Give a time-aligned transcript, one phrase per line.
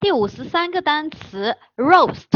[0.00, 2.28] 第五十三个单词 roast，roast，r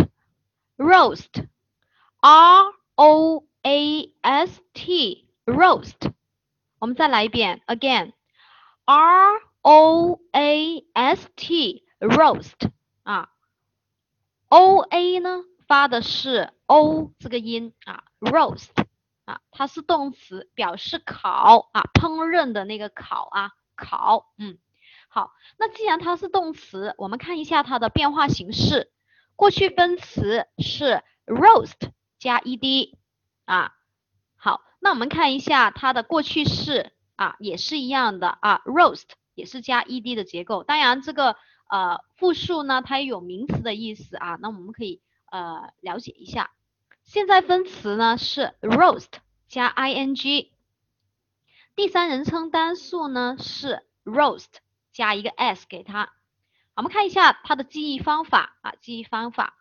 [2.94, 6.12] o a s t，roast。
[6.78, 12.70] 我们再来一遍，again，r o a s t，roast
[13.02, 13.28] 啊
[14.48, 18.70] ，o a 呢发的是 o 这个音啊，roast
[19.26, 24.58] 啊，它是动词，表示烤啊，烹饪的那个烤啊，烤，嗯。
[25.10, 28.92] 好，那既然它是动词，我们看一下它的变化形式。
[29.36, 32.94] 过去分词是 roast 加 ed
[33.46, 33.72] 啊。
[34.36, 40.62] 好，那我们看一下它的过去式啊，也是一样的啊，roast 也是加 ed 的结构。
[40.62, 41.36] 当然，这个
[41.70, 44.36] 呃复数呢，它也有名词的意思啊。
[44.42, 45.00] 那我们可以
[45.30, 46.50] 呃了解一下。
[47.04, 49.12] 现在分词呢是 roast
[49.48, 50.50] 加 ing。
[51.74, 54.58] 第三人称单数呢是 roast。
[54.98, 56.10] 加一个 s 给它，
[56.74, 59.54] 我们看一下它的记忆方法啊，记忆方法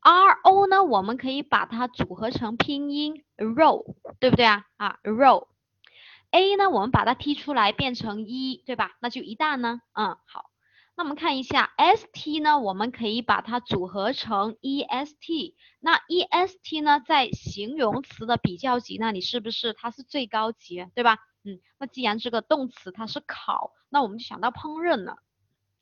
[0.00, 4.64] ，r o 呢，我们可以把它组合成拼音 row，对不对啊？
[4.78, 8.96] 啊，row，a 呢，我们把它踢出来变成一，对吧？
[9.00, 10.50] 那就一旦呢，嗯，好，
[10.96, 21.18] 那我们看一下 s t 呢，我们可以把它组合成 e s t，那 e s t 呢，在形容词的比较级那里是不是它是最高级，对吧？
[21.44, 25.18] 嗯，那既然这个动词它是烤，那我们就想到烹饪了，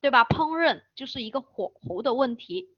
[0.01, 0.25] 对吧？
[0.25, 2.71] 烹饪就是一个火候的问题。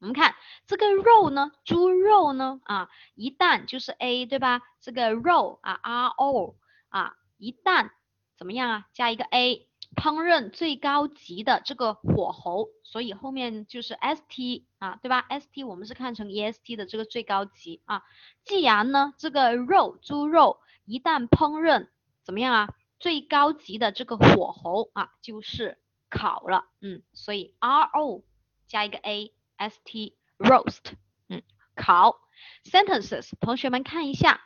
[0.00, 0.34] 我们看
[0.66, 4.60] 这个肉呢，猪肉呢，啊，一旦就是 a，对吧？
[4.80, 6.56] 这个肉啊，r o
[6.88, 7.90] 啊，一旦
[8.36, 8.88] 怎么样啊？
[8.92, 18.02] 加一个 a，烹饪最高级的这个火候，所以后面就是 s t 啊，对吧？s t 我们是看成 e s t 的这个最高级啊。
[18.44, 20.58] 既然呢，这个肉猪肉。
[20.84, 21.88] 一旦烹饪
[22.24, 22.74] 怎么样啊？
[22.98, 28.22] 最高级的这个火候啊，就是烤了，嗯，所以 r o
[28.68, 30.92] 加一个 a s t roast，
[31.28, 31.42] 嗯，
[31.74, 32.20] 烤。
[32.64, 34.40] sentences，同学们看一下，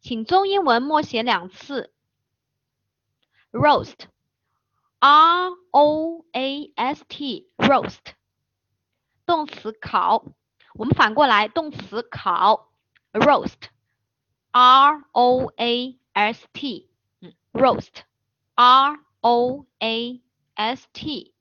[0.00, 1.92] 请中英文默写两次。
[3.50, 8.14] roast，r o a s t roast，
[9.24, 10.24] 动词烤。
[10.74, 12.70] 我们反过来，动词烤
[13.12, 13.70] roast。
[14.58, 16.88] R O A S T，
[17.20, 20.22] 嗯，roast，R O A
[20.56, 21.34] S T